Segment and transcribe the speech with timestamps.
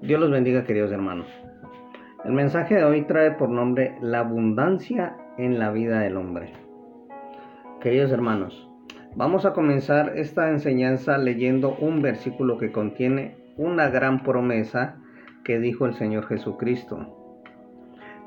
[0.00, 1.26] Dios los bendiga queridos hermanos.
[2.24, 6.52] El mensaje de hoy trae por nombre La abundancia en la vida del hombre.
[7.80, 8.70] Queridos hermanos,
[9.16, 15.00] vamos a comenzar esta enseñanza leyendo un versículo que contiene una gran promesa
[15.42, 17.16] que dijo el Señor Jesucristo.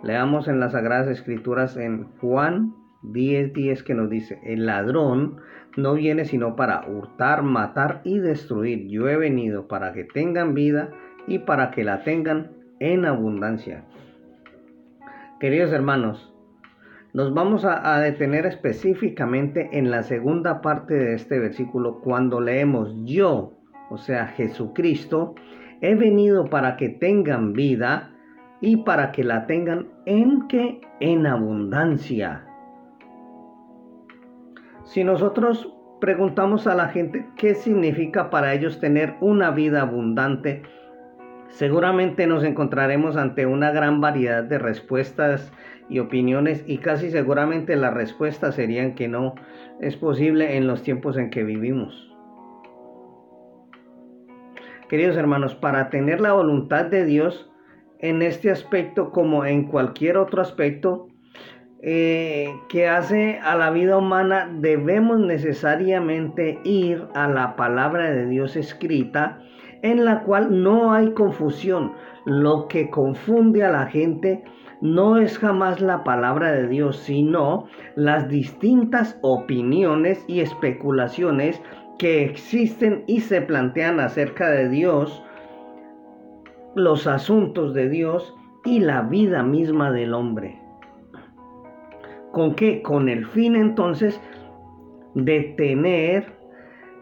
[0.04, 5.38] Leamos en las Sagradas Escrituras en Juan 10:10 10 que nos dice, el ladrón
[5.78, 8.90] no viene sino para hurtar, matar y destruir.
[8.90, 10.90] Yo he venido para que tengan vida
[11.28, 13.84] y para que la tengan en abundancia.
[15.40, 16.32] Queridos hermanos,
[17.14, 23.54] nos vamos a, detener específicamente en la segunda parte de este versículo cuando leemos yo,
[23.90, 25.36] o sea, Jesucristo,
[25.82, 28.12] he venido para que tengan vida
[28.62, 32.46] y para que la tengan en que en abundancia.
[34.84, 35.70] Si nosotros
[36.00, 40.64] preguntamos a la gente qué significa para ellos tener una vida abundante,
[41.52, 45.52] Seguramente nos encontraremos ante una gran variedad de respuestas
[45.90, 49.36] y opiniones y casi seguramente las respuestas serían que no
[49.82, 52.12] es posible en los tiempos en que vivimos.
[54.88, 57.50] Queridos hermanos, para tener la voluntad de Dios
[58.00, 61.08] en este aspecto como en cualquier otro aspecto
[61.82, 68.56] eh, que hace a la vida humana, debemos necesariamente ir a la palabra de Dios
[68.56, 69.42] escrita
[69.84, 71.94] en la cual no hay confusión.
[72.26, 74.44] Lo que confunde a la gente
[74.82, 81.62] no es jamás la palabra de Dios, sino las distintas opiniones y especulaciones
[81.98, 85.24] que existen y se plantean acerca de Dios,
[86.76, 90.60] los asuntos de Dios y la vida misma del hombre.
[92.32, 92.82] ¿Con qué?
[92.82, 94.20] Con el fin entonces
[95.16, 96.41] de tener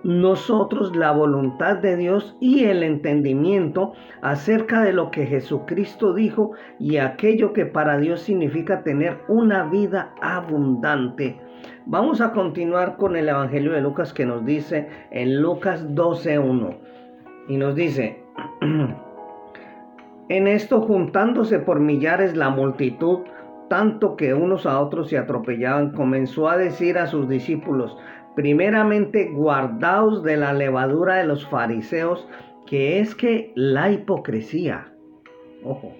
[0.03, 6.97] nosotros la voluntad de Dios y el entendimiento acerca de lo que Jesucristo dijo y
[6.97, 11.39] aquello que para Dios significa tener una vida abundante.
[11.85, 16.77] Vamos a continuar con el Evangelio de Lucas que nos dice en Lucas 12.1
[17.49, 18.23] y nos dice,
[20.29, 23.19] en esto juntándose por millares la multitud,
[23.69, 27.97] tanto que unos a otros se atropellaban, comenzó a decir a sus discípulos,
[28.35, 32.27] primeramente guardaos de la levadura de los fariseos,
[32.65, 34.93] que es que la hipocresía.
[35.63, 35.95] Ojo.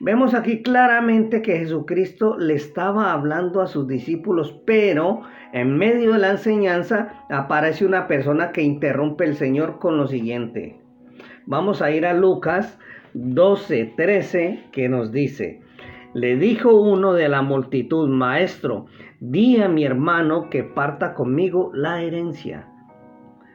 [0.00, 5.22] Vemos aquí claramente que Jesucristo le estaba hablando a sus discípulos, pero
[5.52, 10.80] en medio de la enseñanza aparece una persona que interrumpe el Señor con lo siguiente.
[11.46, 12.78] Vamos a ir a Lucas
[13.14, 15.61] 12, 13, que nos dice,
[16.14, 18.86] le dijo uno de la multitud, maestro,
[19.20, 22.68] di a mi hermano que parta conmigo la herencia.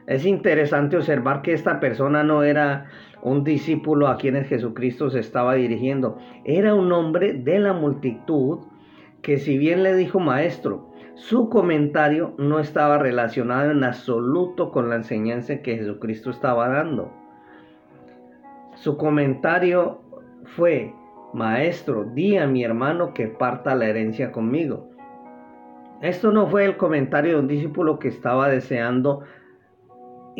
[0.06, 2.86] Es interesante observar que esta persona no era
[3.22, 8.60] un discípulo a quienes Jesucristo se estaba dirigiendo, era un hombre de la multitud
[9.22, 14.96] que si bien le dijo maestro, su comentario no estaba relacionado en absoluto con la
[14.96, 17.12] enseñanza que Jesucristo estaba dando.
[18.76, 20.00] Su comentario
[20.56, 20.94] fue,
[21.32, 24.88] maestro, di a mi hermano que parta la herencia conmigo.
[26.00, 29.24] Esto no fue el comentario de un discípulo que estaba deseando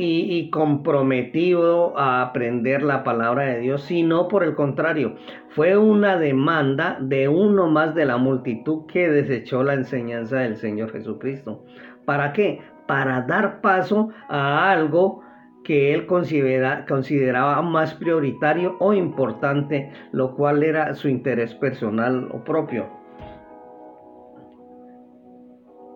[0.01, 5.17] y, comprometido a aprender la palabra de Dios, sino por el contrario,
[5.49, 10.93] fue una demanda de uno más de la multitud que desechó la enseñanza del Señor
[10.93, 11.65] Jesucristo.
[12.05, 12.61] ¿Para qué?
[12.87, 15.23] Para dar paso a algo
[15.69, 22.87] que él consideraba más prioritario o importante, lo cual era su interés personal o propio.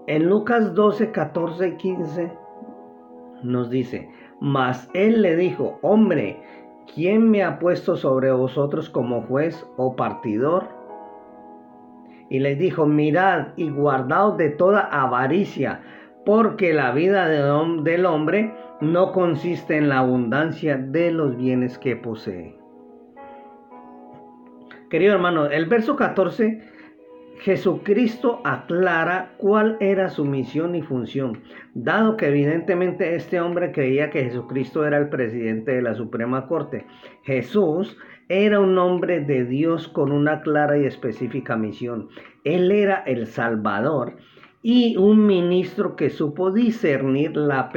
[0.08, 2.32] En Lucas 12, 14 y 15
[3.44, 4.10] nos dice,
[4.42, 6.42] mas él le dijo, hombre,
[6.94, 10.68] ¿quién me ha puesto sobre vosotros como juez o partidor?
[12.28, 15.80] Y les dijo, mirad y guardaos de toda avaricia,
[16.24, 22.56] porque la vida del hombre no consiste en la abundancia de los bienes que posee.
[24.90, 26.72] Querido hermano, el verso 14
[27.42, 31.42] Jesucristo aclara cuál era su misión y función,
[31.74, 36.86] dado que evidentemente este hombre creía que Jesucristo era el presidente de la Suprema Corte.
[37.24, 37.98] Jesús
[38.28, 42.10] era un hombre de Dios con una clara y específica misión.
[42.44, 44.18] Él era el Salvador
[44.62, 47.70] y un ministro que supo discernir la,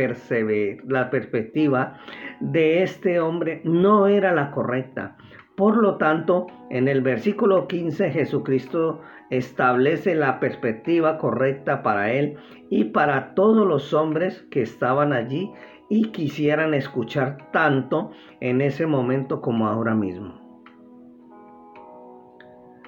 [0.88, 1.98] la perspectiva
[2.40, 5.18] de este hombre no era la correcta.
[5.58, 12.38] Por lo tanto, en el versículo 15 Jesucristo establece la perspectiva correcta para él
[12.70, 15.52] y para todos los hombres que estaban allí
[15.90, 18.12] y quisieran escuchar tanto
[18.42, 20.45] en ese momento como ahora mismo.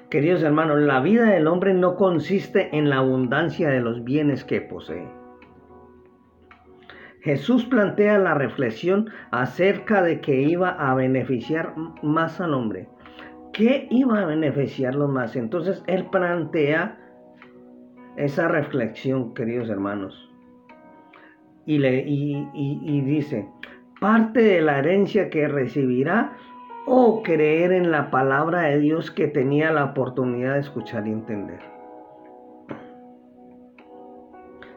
[0.09, 4.62] Queridos hermanos, la vida del hombre no consiste en la abundancia de los bienes que
[4.62, 5.07] posee.
[7.21, 12.88] Jesús plantea la reflexión acerca de que iba a beneficiar más al hombre.
[13.51, 15.36] ¿Qué iba a beneficiarlo más?
[15.36, 16.98] Entonces Él plantea
[18.15, 20.31] esa reflexión, queridos hermanos.
[21.65, 23.45] Y, le, y, dice,
[24.00, 26.38] parte de la herencia que recibirá
[26.89, 31.60] o creer en la palabra de Dios que tenía la oportunidad de escuchar y entender.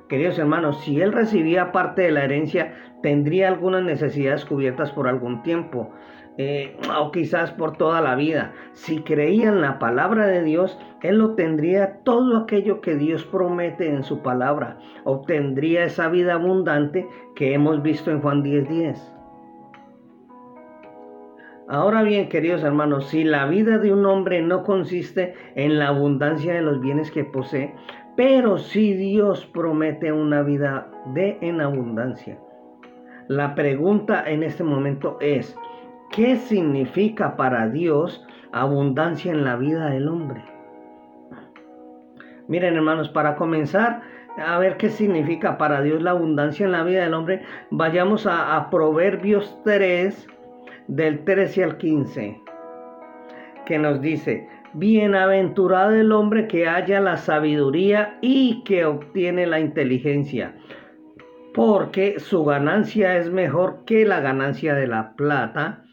[0.09, 5.45] Queridos hermanos, si él recibía parte de la herencia, tendría algunas necesidades cubiertas por algún
[5.45, 5.93] tiempo.
[6.37, 8.53] Eh, o quizás por toda la vida.
[8.73, 14.05] Si creía en la palabra de Dios, Él obtendría todo aquello que Dios promete en
[14.05, 14.79] su palabra.
[15.05, 18.69] Obtendría esa vida abundante que hemos visto en Juan 10:10.
[18.69, 19.20] 10.
[21.71, 26.53] Ahora bien, queridos hermanos, si la vida de un hombre no consiste en la abundancia
[26.53, 27.75] de los bienes que posee,
[28.17, 32.39] pero si Dios promete una vida de en abundancia,
[33.29, 35.57] la pregunta en este momento es,
[36.11, 40.43] ¿Qué significa para Dios abundancia en la vida del hombre?
[42.49, 44.03] Miren hermanos, para comenzar
[44.37, 48.69] a ver qué significa para Dios la abundancia en la vida del hombre, vayamos a,
[48.71, 50.27] Proverbios 3,
[50.91, 52.41] del 13 al 15,
[53.65, 60.57] que nos dice, Bienaventurado el hombre que haya la sabiduría y que obtiene la inteligencia,
[61.55, 65.85] porque su ganancia es mejor que la ganancia de la plata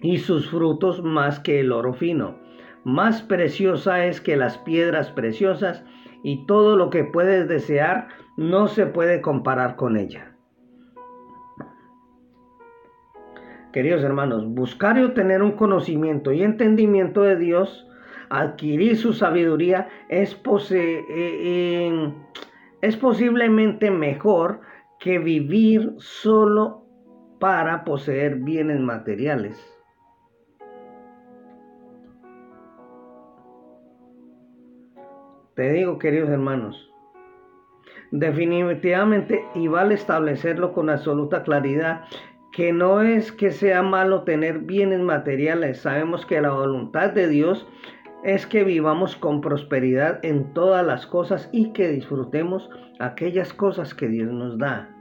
[0.00, 2.38] y sus frutos más que el oro fino.
[2.84, 5.84] Más preciosa es que las piedras preciosas
[6.22, 10.29] y todo lo que puedes desear no se puede comparar con ella.
[13.72, 17.86] Queridos hermanos, buscar y obtener un conocimiento y entendimiento de Dios,
[18.28, 20.40] adquirir su sabiduría, es,
[20.72, 22.12] eh,
[22.80, 24.60] es posiblemente mejor
[24.98, 26.84] que vivir solo
[27.38, 29.56] para poseer bienes materiales.
[35.54, 36.90] Te digo, queridos hermanos,
[38.10, 42.04] definitivamente y vale establecerlo con absoluta claridad
[42.52, 45.80] que no es que sea malo tener bienes materiales.
[45.80, 47.66] Sabemos que la voluntad de Dios
[48.24, 52.68] es que vivamos con prosperidad en todas las cosas y que disfrutemos
[52.98, 54.94] aquellas cosas que Dios nos da.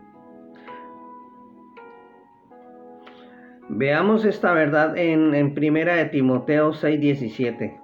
[3.68, 7.79] Veamos esta verdad en, Primera de Timoteo 6:17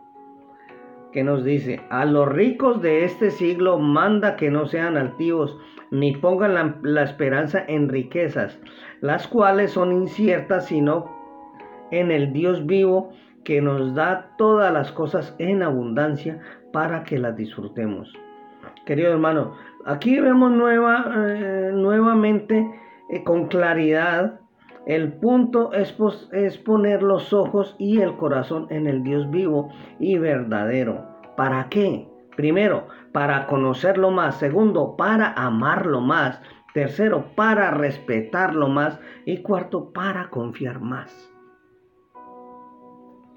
[1.16, 5.58] que nos dice, a los ricos de este siglo manda que no sean altivos,
[5.90, 8.60] ni pongan la, esperanza en riquezas,
[9.00, 11.10] las cuales son inciertas, sino
[11.92, 13.14] en el Dios vivo
[13.46, 16.42] que nos da todas las cosas en abundancia
[16.74, 18.12] para que las disfrutemos.
[18.86, 22.70] Querido hermano, aquí vemos nueva, eh, nuevamente
[23.10, 24.42] eh, con claridad
[24.86, 25.96] el punto es,
[26.32, 31.04] es, poner los ojos y el corazón en el Dios vivo y verdadero.
[31.36, 32.08] ¿Para qué?
[32.36, 34.38] Primero, para conocerlo más.
[34.38, 36.40] Segundo, para amarlo más.
[36.74, 39.00] Tercero, para respetarlo más.
[39.26, 41.32] Y cuarto, para confiar más.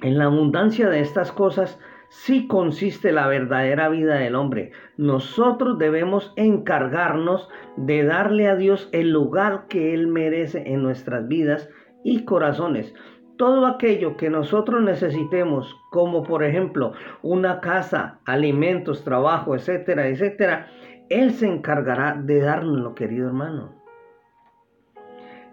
[0.02, 4.72] En la abundancia de estas cosas sí consiste la verdadera vida del hombre.
[4.96, 11.68] Nosotros debemos encargarnos de darle a Dios el lugar que Él merece en nuestras vidas
[12.04, 12.94] y corazones.
[13.36, 20.66] Todo aquello que nosotros necesitemos, como por ejemplo una casa, alimentos, trabajo, etcétera, etcétera,
[21.08, 23.77] Él se encargará de darnoslo, querido hermano.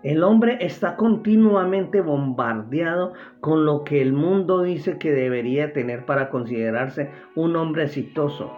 [0.05, 6.29] El hombre está continuamente bombardeado con lo que el mundo dice que debería tener para
[6.29, 8.53] considerarse un hombre exitoso.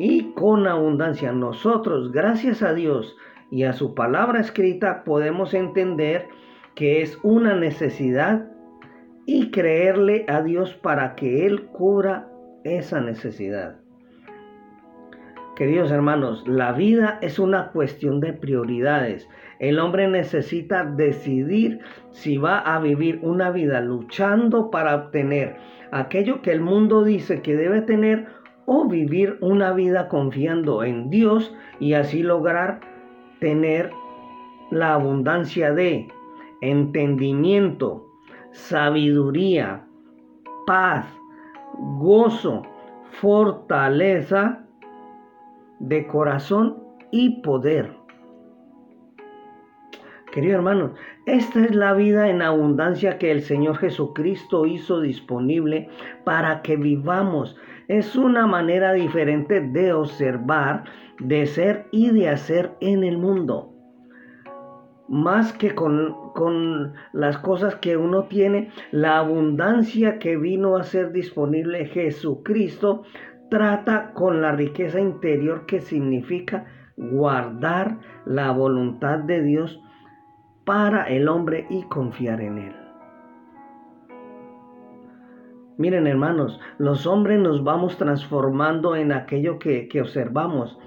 [0.00, 3.16] Y con abundancia nosotros, gracias a Dios
[3.52, 6.26] y a su palabra escrita, podemos entender
[6.74, 8.50] que es una necesidad
[9.26, 12.28] y creerle a Dios para que Él cubra
[12.64, 13.76] esa necesidad.
[15.60, 19.28] Queridos hermanos, la vida es una cuestión de prioridades.
[19.58, 21.80] El hombre necesita decidir
[22.12, 25.58] si va a vivir una vida luchando para obtener
[25.92, 28.26] aquello que el mundo dice que debe tener
[28.64, 32.80] o vivir una vida confiando en Dios y así lograr
[33.38, 33.90] tener
[34.70, 36.08] la abundancia de
[36.62, 38.06] entendimiento,
[38.50, 39.84] sabiduría,
[40.66, 41.04] paz,
[41.98, 42.62] gozo,
[43.20, 44.64] fortaleza
[45.80, 46.76] de corazón
[47.10, 48.00] y poder.
[50.32, 50.94] Querido hermano,
[51.26, 55.88] esta es la vida en abundancia que el Señor Jesucristo hizo disponible
[56.24, 57.56] para que vivamos.
[57.88, 60.84] Es una manera diferente de observar,
[61.18, 63.74] de ser y de hacer en el mundo.
[65.08, 71.10] Más que con, con las cosas que uno tiene, la abundancia que vino a ser
[71.10, 73.02] disponible Jesucristo
[73.50, 76.66] trata con la riqueza interior que significa
[76.96, 79.80] guardar la voluntad de Dios
[80.64, 82.74] para el hombre y confiar en él.
[85.78, 90.78] Miren hermanos, los hombres nos vamos transformando en aquello que, observamos.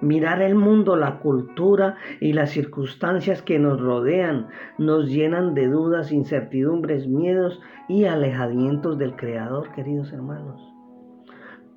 [0.00, 4.46] Mirar el mundo, la cultura y las circunstancias que nos rodean
[4.78, 10.75] nos llenan de dudas, incertidumbres, miedos y alejamientos del Creador, queridos hermanos.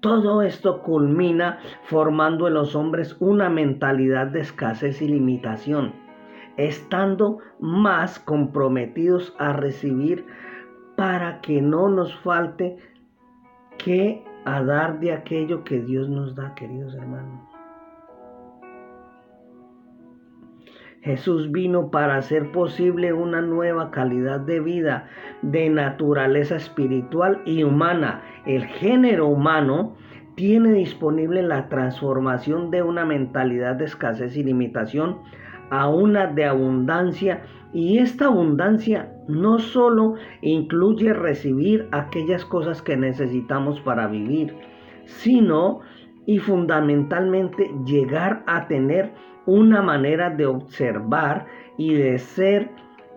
[0.01, 5.93] Todo esto culmina formando en los hombres una mentalidad de escasez y limitación
[6.59, 10.25] estando más comprometidos a recibir
[10.97, 12.77] para que no nos falte
[13.77, 17.58] que a dar de aquello que Dios nos da, queridos hermanos.
[21.01, 25.07] Jesús vino para hacer posible una nueva calidad de vida
[25.41, 28.21] de naturaleza espiritual y humana.
[28.45, 29.95] El género humano
[30.35, 35.19] tiene disponible la transformación de una mentalidad de escasez y limitación
[35.69, 43.79] a una de abundancia y esta abundancia no solo incluye recibir aquellas cosas que necesitamos
[43.81, 44.55] para vivir,
[45.05, 45.81] sino
[46.29, 49.11] y fundamentalmente llegar a tener
[49.47, 52.69] una manera de observar y de ser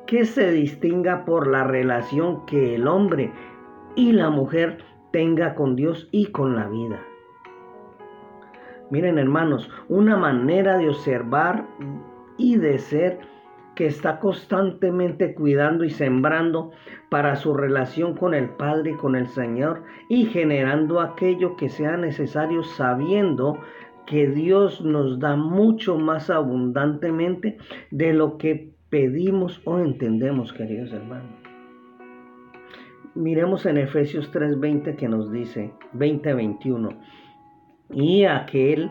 [0.07, 3.31] que se distinga por la relación que el hombre
[3.97, 4.79] y la mujer
[5.11, 7.03] tenga con Dios y con la vida.
[8.89, 11.67] Miren hermanos, una manera de observar
[12.39, 13.21] y de ser
[13.75, 16.73] que está constantemente cuidando y sembrando
[17.11, 21.97] para su relación con el Padre y con el Señor y generando aquello que sea
[21.97, 23.59] necesario sabiendo
[24.07, 27.57] que Dios nos da mucho más abundantemente
[27.91, 31.31] de lo que pedimos o entendemos, queridos hermanos.
[33.15, 36.91] Miremos en Efesios 3:20 que nos dice, 20:21,
[37.91, 38.91] y aquel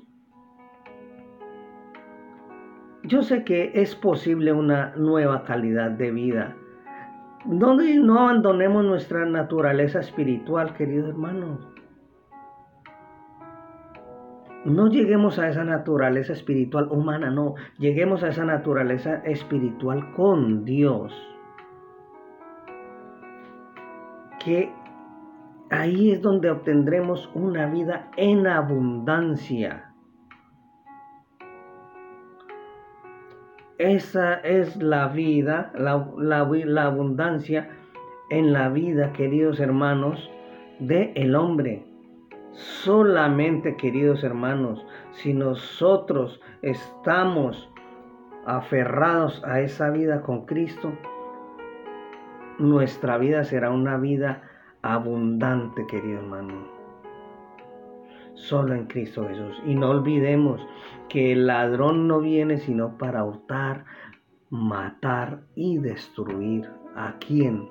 [3.03, 6.55] yo sé que es posible una nueva calidad de vida.
[7.45, 11.67] No, no abandonemos nuestra naturaleza espiritual, queridos hermanos.
[14.63, 17.55] No lleguemos a esa naturaleza espiritual humana, no.
[17.79, 21.11] Lleguemos a esa naturaleza espiritual con Dios.
[24.45, 24.71] Que
[25.71, 29.90] ahí es donde obtendremos una vida en abundancia.
[33.81, 37.67] Esa es la vida, la, abundancia
[38.29, 40.29] en la vida, queridos hermanos,
[40.77, 41.83] de el hombre.
[42.51, 47.71] Solamente, queridos hermanos, si nosotros estamos
[48.45, 50.93] aferrados a esa vida con Cristo,
[52.59, 54.43] nuestra vida será una vida
[54.83, 56.81] abundante, querido hermano
[58.41, 59.61] solo en Cristo Jesús.
[59.65, 60.61] Y no olvidemos
[61.11, 63.83] que el ladrón no viene sino para hurtar,
[64.49, 67.69] matar y destruir a quien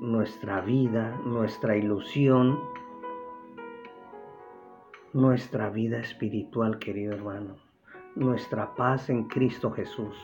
[0.00, 2.58] nuestra vida, nuestra ilusión,
[5.12, 7.58] nuestra vida espiritual, querido hermano,
[8.16, 10.16] nuestra paz en Cristo Jesús.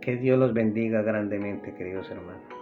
[0.00, 2.53] Que Dios los bendiga grandemente, queridos hermanos.